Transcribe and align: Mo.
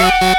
Mo. 0.00 0.30